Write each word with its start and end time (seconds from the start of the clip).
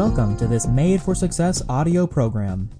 Welcome 0.00 0.34
to 0.38 0.46
this 0.46 0.66
Made 0.66 1.02
for 1.02 1.14
Success 1.14 1.62
audio 1.68 2.06
program. 2.06 2.70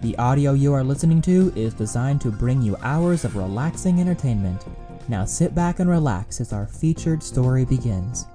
The 0.00 0.16
audio 0.16 0.52
you 0.52 0.72
are 0.72 0.84
listening 0.84 1.20
to 1.22 1.52
is 1.56 1.74
designed 1.74 2.20
to 2.20 2.30
bring 2.30 2.62
you 2.62 2.76
hours 2.82 3.24
of 3.24 3.34
relaxing 3.34 4.00
entertainment. 4.00 4.64
Now 5.08 5.24
sit 5.24 5.56
back 5.56 5.80
and 5.80 5.90
relax 5.90 6.40
as 6.40 6.52
our 6.52 6.68
featured 6.68 7.20
story 7.20 7.64
begins. 7.64 8.26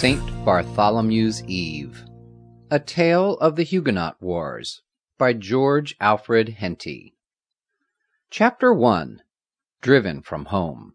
St. 0.00 0.24
Bartholomew's 0.46 1.44
Eve 1.44 2.06
A 2.70 2.80
Tale 2.80 3.34
of 3.34 3.56
the 3.56 3.64
Huguenot 3.64 4.16
Wars 4.18 4.80
by 5.18 5.34
George 5.34 5.94
Alfred 6.00 6.48
Henty 6.48 7.18
Chapter 8.30 8.72
1 8.72 9.20
Driven 9.82 10.22
from 10.22 10.46
Home 10.46 10.94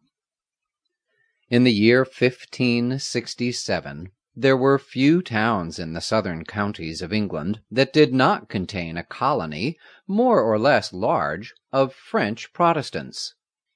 In 1.52 1.66
the 1.66 1.72
year 1.72 2.00
1567 2.00 4.10
there 4.36 4.58
were 4.58 4.80
few 4.80 5.22
towns 5.22 5.78
in 5.78 5.94
the 5.94 6.02
southern 6.02 6.44
counties 6.44 7.04
of 7.04 7.14
England 7.14 7.62
that 7.70 7.94
did 7.94 8.12
not 8.12 8.50
contain 8.50 8.98
a 8.98 9.04
colony, 9.04 9.78
more 10.08 10.42
or 10.42 10.58
less 10.58 10.92
large, 10.92 11.54
of 11.72 11.94
French 11.94 12.52
Protestants. 12.54 13.36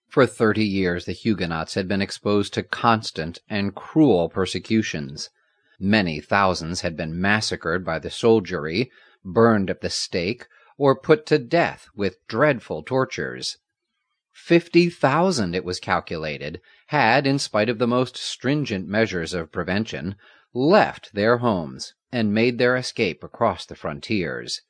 For 0.10 0.26
thirty 0.26 0.66
years 0.66 1.06
the 1.06 1.12
Huguenots 1.12 1.76
had 1.76 1.88
been 1.88 2.02
exposed 2.02 2.56
to 2.56 2.64
constant 2.64 3.38
and 3.48 3.76
cruel 3.76 4.28
persecutions. 4.28 5.30
Many 5.80 6.20
thousands 6.20 6.82
had 6.82 6.98
been 6.98 7.22
massacred 7.22 7.86
by 7.86 8.00
the 8.00 8.10
soldiery, 8.10 8.92
burned 9.24 9.70
at 9.70 9.82
the 9.82 9.90
stake, 9.92 10.48
or 10.80 11.00
put 11.00 11.28
to 11.28 11.38
death 11.38 11.90
with 11.96 12.26
dreadful 12.28 12.82
tortures. 12.82 13.60
Fifty 14.34 14.90
thousand, 14.90 15.54
it 15.54 15.64
was 15.64 15.80
calculated, 15.80 16.60
had, 16.88 17.28
in 17.28 17.38
spite 17.38 17.70
of 17.70 17.78
the 17.78 17.86
most 17.86 18.18
stringent 18.18 18.88
measures 18.88 19.36
of 19.36 19.52
prevention, 19.52 20.16
left 20.56 21.14
their 21.14 21.38
homes 21.38 21.94
and 22.12 22.34
made 22.34 22.58
their 22.58 22.76
escape 22.76 23.24
across 23.24 23.64
the 23.64 23.76
frontiers. 23.76 24.62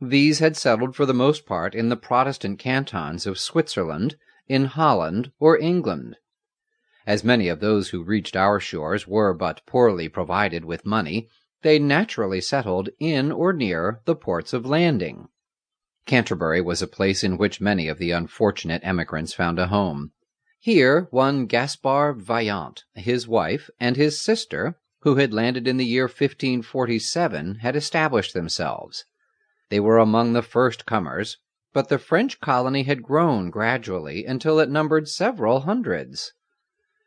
These 0.00 0.40
had 0.40 0.56
settled 0.56 0.96
for 0.96 1.06
the 1.06 1.14
most 1.14 1.46
part 1.46 1.76
in 1.76 1.90
the 1.90 1.96
Protestant 1.96 2.58
cantons 2.58 3.24
of 3.24 3.38
Switzerland, 3.38 4.16
in 4.48 4.66
Holland 4.66 5.32
or 5.38 5.58
England. 5.58 6.16
As 7.06 7.24
many 7.24 7.48
of 7.48 7.60
those 7.60 7.90
who 7.90 8.02
reached 8.02 8.36
our 8.36 8.58
shores 8.58 9.06
were 9.06 9.34
but 9.34 9.64
poorly 9.66 10.08
provided 10.08 10.64
with 10.64 10.86
money, 10.86 11.28
they 11.62 11.78
naturally 11.78 12.40
settled 12.40 12.88
in 12.98 13.32
or 13.32 13.52
near 13.52 14.00
the 14.04 14.16
ports 14.16 14.52
of 14.52 14.66
landing. 14.66 15.28
Canterbury 16.06 16.60
was 16.60 16.82
a 16.82 16.86
place 16.86 17.24
in 17.24 17.38
which 17.38 17.60
many 17.60 17.88
of 17.88 17.98
the 17.98 18.10
unfortunate 18.10 18.82
emigrants 18.84 19.32
found 19.32 19.58
a 19.58 19.68
home. 19.68 20.12
Here 20.60 21.08
one 21.10 21.46
Gaspard 21.46 22.20
Vaillant, 22.20 22.84
his 22.94 23.26
wife, 23.28 23.70
and 23.80 23.96
his 23.96 24.20
sister, 24.20 24.78
who 25.00 25.16
had 25.16 25.34
landed 25.34 25.68
in 25.68 25.76
the 25.76 25.84
year 25.84 26.04
1547, 26.04 27.56
had 27.56 27.76
established 27.76 28.32
themselves. 28.32 29.04
They 29.70 29.80
were 29.80 29.98
among 29.98 30.32
the 30.32 30.42
first 30.42 30.86
comers, 30.86 31.38
but 31.74 31.88
the 31.88 31.98
French 31.98 32.40
colony 32.40 32.84
had 32.84 33.02
grown 33.02 33.50
gradually 33.50 34.24
until 34.24 34.60
it 34.60 34.70
numbered 34.70 35.08
several 35.08 35.60
hundreds. 35.60 36.32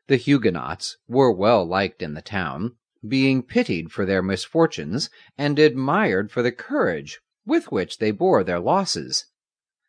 The 0.07 0.17
Huguenots 0.17 0.97
were 1.07 1.31
well 1.31 1.65
liked 1.65 2.01
in 2.01 2.13
the 2.13 2.21
town, 2.21 2.75
being 3.07 3.43
pitied 3.43 3.91
for 3.93 4.05
their 4.05 4.21
misfortunes 4.21 5.09
and 5.37 5.57
admired 5.57 6.29
for 6.31 6.43
the 6.43 6.51
courage 6.51 7.21
with 7.45 7.71
which 7.71 7.99
they 7.99 8.11
bore 8.11 8.43
their 8.43 8.59
losses, 8.59 9.27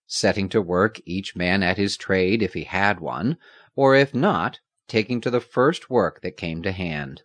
setting 0.06 0.48
to 0.48 0.62
work 0.62 1.00
each 1.04 1.34
man 1.34 1.64
at 1.64 1.76
his 1.76 1.96
trade 1.96 2.40
if 2.40 2.54
he 2.54 2.62
had 2.62 3.00
one, 3.00 3.36
or 3.74 3.96
if 3.96 4.14
not, 4.14 4.60
taking 4.86 5.20
to 5.20 5.30
the 5.30 5.40
first 5.40 5.90
work 5.90 6.20
that 6.22 6.36
came 6.36 6.62
to 6.62 6.70
hand. 6.70 7.22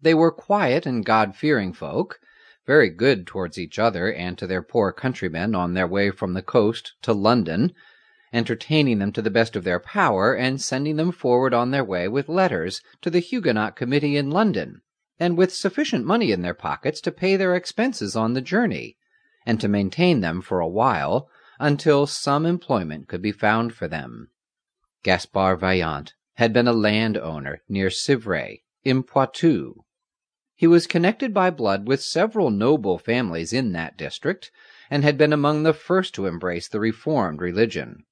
They 0.00 0.14
were 0.14 0.30
quiet 0.30 0.86
and 0.86 1.04
God 1.04 1.34
fearing 1.34 1.72
folk, 1.72 2.20
very 2.66 2.88
good 2.88 3.26
towards 3.26 3.58
each 3.58 3.78
other 3.78 4.12
and 4.12 4.38
to 4.38 4.46
their 4.46 4.62
poor 4.62 4.92
countrymen 4.92 5.54
on 5.54 5.74
their 5.74 5.86
way 5.86 6.10
from 6.10 6.34
the 6.34 6.42
coast 6.42 6.92
to 7.02 7.12
London, 7.12 7.72
entertaining 8.32 8.98
them 8.98 9.12
to 9.12 9.20
the 9.20 9.30
best 9.30 9.56
of 9.56 9.64
their 9.64 9.80
power, 9.80 10.34
and 10.34 10.60
sending 10.60 10.96
them 10.96 11.12
forward 11.12 11.52
on 11.52 11.70
their 11.70 11.84
way 11.84 12.08
with 12.08 12.28
letters 12.28 12.80
to 13.00 13.10
the 13.10 13.20
Huguenot 13.20 13.76
Committee 13.76 14.16
in 14.16 14.30
London, 14.30 14.80
and 15.18 15.36
with 15.36 15.52
sufficient 15.52 16.06
money 16.06 16.32
in 16.32 16.42
their 16.42 16.54
pockets 16.54 17.00
to 17.00 17.12
pay 17.12 17.36
their 17.36 17.54
expenses 17.54 18.16
on 18.16 18.32
the 18.34 18.40
journey, 18.40 18.96
and 19.44 19.60
to 19.60 19.68
maintain 19.68 20.20
them 20.20 20.40
for 20.40 20.60
a 20.60 20.68
while 20.68 21.28
until 21.58 22.06
some 22.06 22.46
employment 22.46 23.08
could 23.08 23.22
be 23.22 23.32
found 23.32 23.74
for 23.74 23.86
them. 23.88 24.30
Gaspard 25.02 25.60
Vaillant 25.60 26.14
had 26.34 26.52
been 26.52 26.68
a 26.68 26.72
landowner 26.72 27.62
near 27.68 27.88
Civray, 27.88 28.62
in 28.84 29.02
Poitou, 29.02 29.84
he 30.62 30.68
was 30.68 30.86
connected 30.86 31.34
by 31.34 31.50
blood 31.50 31.88
with 31.88 32.00
several 32.00 32.48
noble 32.48 32.96
families 32.96 33.52
in 33.52 33.72
that 33.72 33.96
district, 33.96 34.52
and 34.88 35.02
had 35.02 35.18
been 35.18 35.32
among 35.32 35.64
the 35.64 35.72
first 35.72 36.14
to 36.14 36.24
embrace 36.24 36.68
the 36.68 36.78
Reformed 36.78 37.40
religion. 37.40 38.04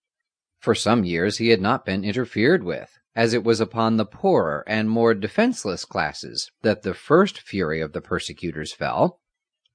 For 0.58 0.74
some 0.74 1.04
years 1.04 1.38
he 1.38 1.50
had 1.50 1.60
not 1.60 1.86
been 1.86 2.02
interfered 2.02 2.64
with, 2.64 2.98
as 3.14 3.34
it 3.34 3.44
was 3.44 3.60
upon 3.60 3.98
the 3.98 4.04
poorer 4.04 4.64
and 4.66 4.90
more 4.90 5.14
defenceless 5.14 5.84
classes 5.84 6.50
that 6.62 6.82
the 6.82 6.92
first 6.92 7.38
fury 7.38 7.80
of 7.80 7.92
the 7.92 8.00
persecutors 8.00 8.72
fell. 8.72 9.20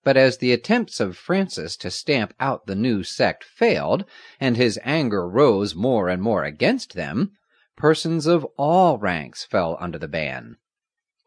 But 0.04 0.18
as 0.18 0.40
the 0.40 0.52
attempts 0.52 1.00
of 1.00 1.16
Francis 1.16 1.78
to 1.78 1.90
stamp 1.90 2.34
out 2.42 2.66
the 2.66 2.76
new 2.76 3.04
sect 3.04 3.46
failed, 3.46 4.04
and 4.38 4.58
his 4.58 4.78
anger 4.84 5.26
rose 5.30 5.76
more 5.76 6.10
and 6.10 6.22
more 6.22 6.44
against 6.44 6.94
them, 6.94 7.32
persons 7.78 8.26
of 8.26 8.46
all 8.58 8.98
ranks 8.98 9.46
fell 9.46 9.78
under 9.80 9.98
the 9.98 10.10
ban. 10.10 10.58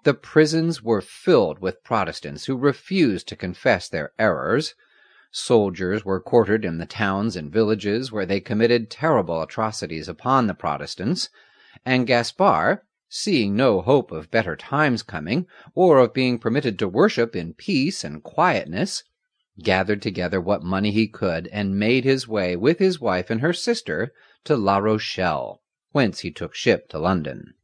The 0.05 0.15
prisons 0.15 0.83
were 0.83 1.01
filled 1.01 1.59
with 1.59 1.83
Protestants 1.83 2.45
who 2.45 2.57
refused 2.57 3.27
to 3.29 3.37
confess 3.37 3.89
their 3.89 4.13
errors. 4.19 4.75
Soldiers 5.33 6.05
were 6.05 6.21
quartered 6.21 6.65
in 6.65 6.79
the 6.79 6.87
towns 6.87 7.35
and 7.37 7.53
villages 7.53 8.13
where 8.13 8.25
they 8.25 8.41
committed 8.41 8.91
terrible 8.91 9.43
atrocities 9.43 10.09
upon 10.09 10.47
the 10.47 10.55
Protestants, 10.55 11.29
and 11.85 12.07
Gaspard, 12.07 12.81
seeing 13.09 13.57
no 13.57 13.81
hope 13.81 14.13
of 14.13 14.31
better 14.31 14.55
times 14.55 15.03
coming, 15.03 15.47
or 15.75 15.99
of 15.99 16.15
being 16.15 16.39
permitted 16.39 16.79
to 16.79 16.89
worship 16.89 17.35
in 17.35 17.55
peace 17.55 18.05
and 18.05 18.23
quietness, 18.23 19.03
gathered 19.61 20.01
together 20.01 20.41
what 20.41 20.63
money 20.63 20.93
he 20.93 21.09
could 21.09 21.49
and 21.49 21.79
made 21.79 22.05
his 22.05 22.29
way 22.29 22.55
with 22.55 22.79
his 22.79 23.01
wife 23.01 23.31
and 23.31 23.41
her 23.41 23.53
sister 23.53 24.13
to 24.45 24.57
La 24.57 24.79
Rochelle, 24.79 25.61
whence 25.91 26.21
he 26.21 26.31
took 26.31 26.55
ship 26.55 26.89
to 26.89 26.99
London. 26.99 27.55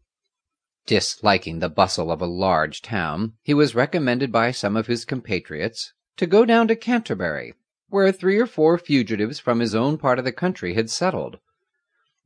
Disliking 0.87 1.61
the 1.61 1.71
bustle 1.71 2.13
of 2.13 2.21
a 2.21 2.27
large 2.27 2.83
town, 2.83 3.33
he 3.43 3.55
was 3.55 3.75
recommended 3.75 4.31
by 4.31 4.51
some 4.51 4.77
of 4.77 4.87
his 4.87 5.07
compatriots 5.07 5.95
to 6.19 6.27
go 6.27 6.45
down 6.45 6.69
to 6.69 6.77
Canterbury, 6.77 7.55
where 7.89 8.13
three 8.13 8.39
or 8.39 8.47
four 8.47 8.77
fugitives 8.77 9.39
from 9.39 9.61
his 9.61 9.75
own 9.75 9.97
part 9.97 10.19
of 10.19 10.27
the 10.27 10.31
country 10.33 10.75
had 10.75 10.91
settled. 10.91 11.39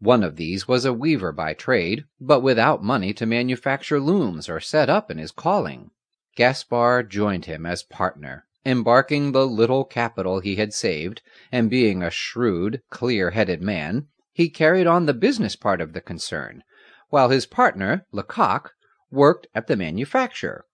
One 0.01 0.25
of 0.25 0.35
these 0.35 0.67
was 0.67 0.85
a 0.85 0.93
weaver 0.93 1.31
by 1.31 1.55
trade, 1.55 2.07
but 2.21 2.41
without 2.41 2.83
money 2.83 3.15
to 3.15 3.27
manufacture 3.27 4.01
looms 4.01 4.49
or 4.49 4.59
set 4.59 4.91
up 4.91 5.09
in 5.09 5.19
his 5.19 5.31
calling. 5.31 5.93
Gaspard 6.35 7.11
joined 7.11 7.45
him 7.45 7.65
as 7.65 7.85
partner, 7.85 8.49
embarking 8.67 9.31
the 9.31 9.47
little 9.47 9.85
capital 9.85 10.41
he 10.41 10.57
had 10.57 10.75
saved, 10.75 11.23
and 11.53 11.71
being 11.71 12.03
a 12.03 12.11
shrewd, 12.11 12.83
clear 12.91 13.31
headed 13.31 13.63
man, 13.63 14.09
he 14.33 14.51
carried 14.51 14.89
on 14.89 15.07
the 15.07 15.15
business 15.15 15.55
part 15.55 15.81
of 15.81 15.93
the 15.93 16.01
concern 16.01 16.65
while 17.11 17.31
his 17.31 17.47
partner, 17.47 18.07
Lecoq, 18.13 18.73
worked 19.11 19.47
at 19.55 19.67
the 19.67 19.77
manufacture. 19.77 20.65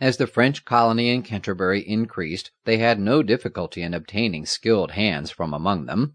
As 0.00 0.16
the 0.16 0.26
French 0.26 0.64
colony 0.64 1.10
in 1.10 1.22
Canterbury 1.22 1.80
increased, 1.80 2.50
they 2.64 2.78
had 2.78 2.98
no 2.98 3.22
difficulty 3.22 3.82
in 3.82 3.94
obtaining 3.94 4.44
skilled 4.44 4.92
hands 4.92 5.30
from 5.30 5.54
among 5.54 5.86
them. 5.86 6.14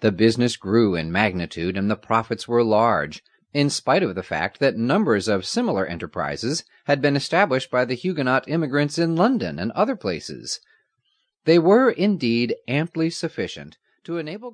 The 0.00 0.12
business 0.12 0.56
grew 0.56 0.94
in 0.94 1.12
magnitude 1.12 1.76
and 1.76 1.90
the 1.90 1.96
profits 1.96 2.48
were 2.48 2.64
large, 2.64 3.22
in 3.52 3.68
spite 3.68 4.02
of 4.02 4.14
the 4.14 4.22
fact 4.22 4.60
that 4.60 4.76
numbers 4.76 5.28
of 5.28 5.44
similar 5.44 5.86
enterprises 5.86 6.64
had 6.86 7.02
been 7.02 7.16
established 7.16 7.70
by 7.70 7.84
the 7.84 7.94
Huguenot 7.94 8.48
immigrants 8.48 8.98
in 8.98 9.14
London 9.14 9.58
and 9.58 9.70
other 9.72 9.94
places. 9.94 10.60
They 11.44 11.58
were 11.58 11.90
indeed 11.90 12.54
amply 12.66 13.10
sufficient 13.10 13.76
to 14.04 14.16
enable 14.16 14.52